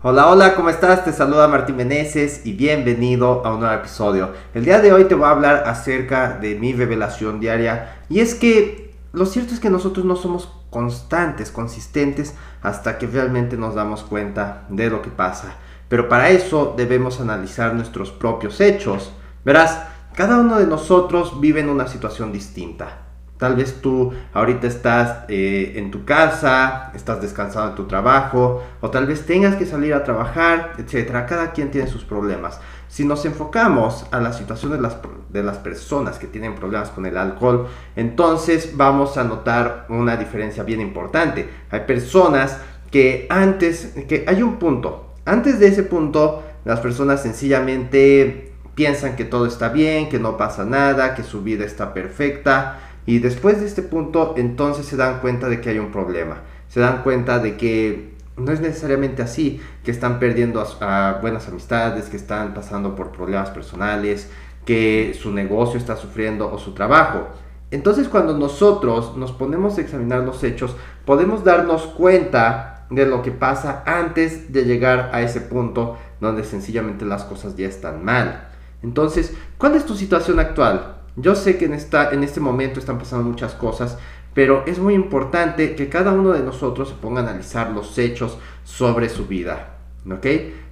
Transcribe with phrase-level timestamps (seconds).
[0.00, 1.04] Hola, hola, ¿cómo estás?
[1.04, 4.30] Te saluda Martín Meneses y bienvenido a un nuevo episodio.
[4.54, 8.36] El día de hoy te voy a hablar acerca de mi revelación diaria y es
[8.36, 14.04] que lo cierto es que nosotros no somos constantes, consistentes hasta que realmente nos damos
[14.04, 15.56] cuenta de lo que pasa.
[15.88, 19.12] Pero para eso debemos analizar nuestros propios hechos.
[19.44, 19.82] Verás,
[20.14, 23.07] cada uno de nosotros vive en una situación distinta.
[23.38, 28.90] Tal vez tú ahorita estás eh, en tu casa, estás descansando en tu trabajo, o
[28.90, 31.24] tal vez tengas que salir a trabajar, etc.
[31.28, 32.60] Cada quien tiene sus problemas.
[32.88, 34.96] Si nos enfocamos a la situación de las,
[35.28, 40.64] de las personas que tienen problemas con el alcohol, entonces vamos a notar una diferencia
[40.64, 41.48] bien importante.
[41.70, 42.58] Hay personas
[42.90, 49.24] que antes, que hay un punto, antes de ese punto, las personas sencillamente piensan que
[49.24, 53.66] todo está bien, que no pasa nada, que su vida está perfecta y después de
[53.66, 56.42] este punto, entonces se dan cuenta de que hay un problema.
[56.68, 62.10] Se dan cuenta de que no es necesariamente así, que están perdiendo a, buenas amistades,
[62.10, 64.28] que están pasando por problemas personales,
[64.66, 67.28] que su negocio está sufriendo o su trabajo.
[67.70, 73.30] Entonces cuando nosotros nos ponemos a examinar los hechos, podemos darnos cuenta de lo que
[73.30, 78.50] pasa antes de llegar a ese punto donde sencillamente las cosas ya están mal.
[78.82, 80.97] Entonces, ¿cuál es tu situación actual?
[81.20, 83.98] Yo sé que en, esta, en este momento están pasando muchas cosas,
[84.34, 88.38] pero es muy importante que cada uno de nosotros se ponga a analizar los hechos
[88.64, 89.78] sobre su vida.
[90.10, 90.26] ¿Ok?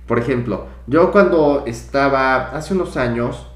[0.06, 3.48] Por ejemplo, yo cuando estaba hace unos años,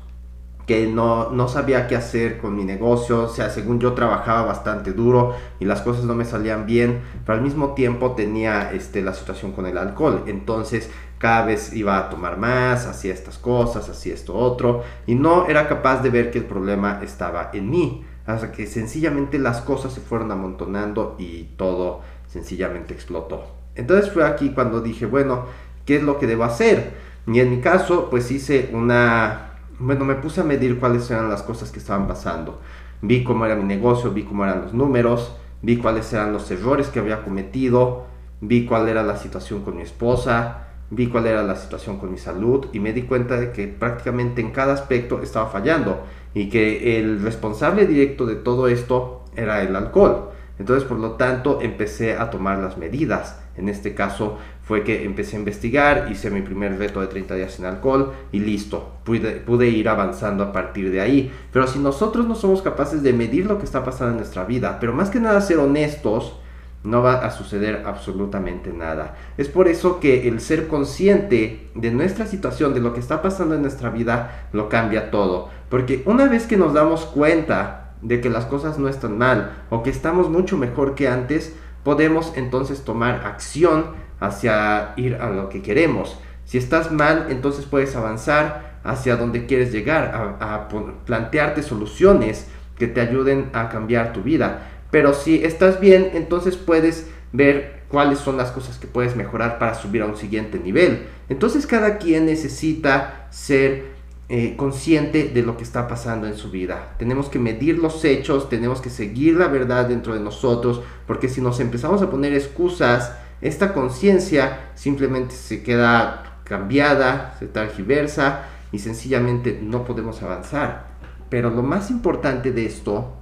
[0.67, 4.93] que no, no, sabía qué hacer con mi negocio, o sea, según yo trabajaba bastante
[4.93, 9.13] duro y las cosas no me salían bien, pero al mismo tiempo tenía este, la
[9.13, 10.89] situación con el alcohol, entonces
[11.21, 15.69] cada vez iba a tomar más, hacía estas cosas, hacía esto otro, y no era
[15.69, 20.01] capaz de ver que el problema estaba en mí, hasta que sencillamente las cosas se
[20.01, 23.45] fueron amontonando y todo sencillamente explotó.
[23.75, 25.45] Entonces fue aquí cuando dije, bueno,
[25.85, 26.95] ¿qué es lo que debo hacer?
[27.27, 31.43] Y en mi caso, pues hice una bueno, me puse a medir cuáles eran las
[31.43, 32.61] cosas que estaban pasando.
[33.01, 36.89] Vi cómo era mi negocio, vi cómo eran los números, vi cuáles eran los errores
[36.89, 38.05] que había cometido,
[38.43, 42.19] vi cuál era la situación con mi esposa, vi cuál era la situación con mi
[42.19, 46.99] salud y me di cuenta de que prácticamente en cada aspecto estaba fallando y que
[46.99, 50.31] el responsable directo de todo esto era el alcohol.
[50.59, 53.41] Entonces, por lo tanto, empecé a tomar las medidas.
[53.57, 57.53] En este caso fue que empecé a investigar, hice mi primer reto de 30 días
[57.53, 61.33] sin alcohol y listo, pude, pude ir avanzando a partir de ahí.
[61.53, 64.79] Pero si nosotros no somos capaces de medir lo que está pasando en nuestra vida,
[64.81, 66.37] pero más que nada ser honestos,
[66.83, 69.15] no va a suceder absolutamente nada.
[69.37, 73.55] Es por eso que el ser consciente de nuestra situación, de lo que está pasando
[73.55, 75.51] en nuestra vida, lo cambia todo.
[75.69, 79.83] Porque una vez que nos damos cuenta de que las cosas no están mal o
[79.83, 81.55] que estamos mucho mejor que antes,
[81.85, 83.87] podemos entonces tomar acción
[84.21, 86.19] hacia ir a lo que queremos.
[86.45, 90.69] Si estás mal, entonces puedes avanzar hacia donde quieres llegar, a,
[91.05, 92.49] plantearte soluciones
[92.79, 94.67] que te ayuden a cambiar tu vida.
[94.91, 99.75] Pero si estás bien, entonces puedes ver cuáles son las cosas que puedes mejorar para
[99.75, 101.07] subir a un siguiente nivel.
[101.29, 106.95] Entonces cada quien necesita ser eh, consciente de lo que está pasando en su vida.
[106.99, 111.41] Tenemos que medir los hechos, tenemos que seguir la verdad dentro de nosotros, porque si
[111.41, 119.59] nos empezamos a poner excusas, esta conciencia simplemente se queda cambiada, se targiversa y sencillamente
[119.61, 120.91] no podemos avanzar.
[121.29, 123.20] Pero lo más importante de esto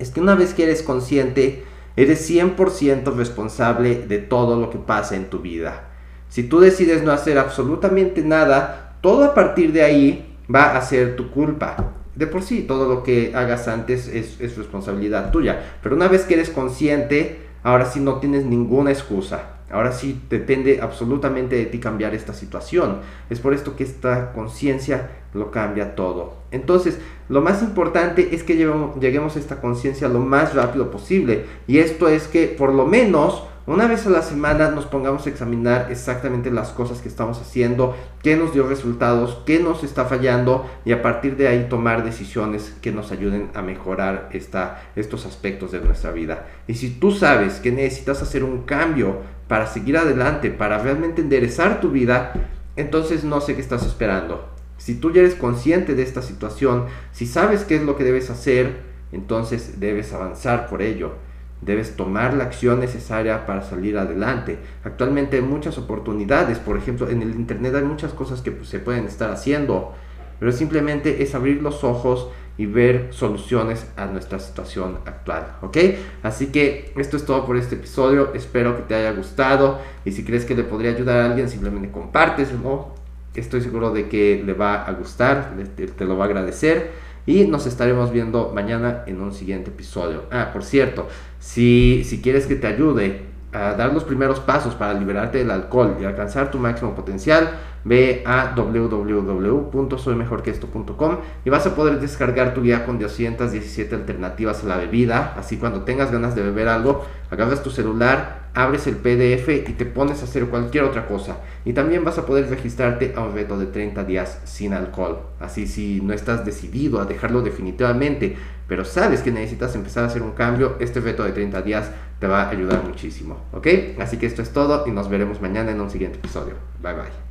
[0.00, 1.64] es que una vez que eres consciente,
[1.96, 5.88] eres 100% responsable de todo lo que pasa en tu vida.
[6.28, 11.16] Si tú decides no hacer absolutamente nada, todo a partir de ahí va a ser
[11.16, 11.92] tu culpa.
[12.14, 15.62] De por sí, todo lo que hagas antes es, responsabilidad tuya.
[15.82, 19.59] Pero una vez que eres consciente, ahora sí no tienes ninguna excusa.
[19.70, 22.98] Ahora sí depende absolutamente de ti cambiar esta situación.
[23.30, 26.34] Es por esto que esta conciencia lo cambia todo.
[26.50, 26.98] Entonces,
[27.28, 31.44] lo más importante es que lleguemos a esta conciencia lo más rápido posible.
[31.68, 35.30] Y esto es que por lo menos una vez a la semana nos pongamos a
[35.30, 40.68] examinar exactamente las cosas que estamos haciendo, qué nos dio resultados, qué nos está fallando
[40.84, 45.70] y a partir de ahí tomar decisiones que nos ayuden a mejorar esta, estos aspectos
[45.70, 46.48] de nuestra vida.
[46.66, 51.80] Y si tú sabes que necesitas hacer un cambio para seguir adelante, para realmente enderezar
[51.80, 52.32] tu vida,
[52.74, 54.48] entonces no sé qué estás esperando.
[54.78, 58.30] Si tú ya eres consciente de esta situación, si sabes qué es lo que debes
[58.30, 58.80] hacer,
[59.12, 61.29] entonces debes avanzar por ello.
[61.62, 64.58] Debes tomar la acción necesaria para salir adelante.
[64.82, 68.78] Actualmente hay muchas oportunidades, por ejemplo, en el Internet hay muchas cosas que pues, se
[68.78, 69.94] pueden estar haciendo.
[70.38, 75.76] pero simplemente es abrir los ojos y ver soluciones a nuestra situación actual, ¿ok?
[76.22, 80.24] Así que esto es todo por este episodio, espero que te haya gustado y si
[80.24, 82.94] crees que le podría ayudar a alguien, simplemente compárteselo,
[83.34, 86.90] estoy seguro de que le va a gustar, te, te lo va a agradecer
[87.26, 90.24] y nos estaremos viendo mañana en un siguiente episodio.
[90.30, 91.08] Ah, por cierto,
[91.38, 93.22] si, si quieres que te ayude
[93.52, 98.22] a dar los primeros pasos para liberarte del alcohol y alcanzar tu máximo potencial, ve
[98.26, 105.34] a www.soymejorqueesto.com y vas a poder descargar tu guía con 217 alternativas a la bebida.
[105.36, 109.86] Así cuando tengas ganas de beber algo, agarras tu celular, abres el PDF y te
[109.86, 111.38] pones a hacer cualquier otra cosa.
[111.64, 115.20] Y también vas a poder registrarte a un reto de 30 días sin alcohol.
[115.38, 118.36] Así si no estás decidido a dejarlo definitivamente,
[118.68, 122.26] pero sabes que necesitas empezar a hacer un cambio, este reto de 30 días te
[122.26, 123.38] va a ayudar muchísimo.
[123.52, 123.66] ¿Ok?
[123.98, 126.54] Así que esto es todo y nos veremos mañana en un siguiente episodio.
[126.80, 127.29] Bye bye.